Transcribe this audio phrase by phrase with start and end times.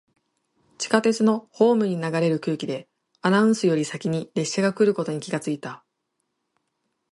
[0.79, 2.89] 地下鉄のホームに流れる空気で、
[3.21, 5.85] アナウンスより先に列車が来ることに気がついた。